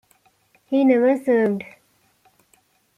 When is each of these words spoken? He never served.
He 0.65 0.83
never 0.83 1.23
served. 1.23 1.63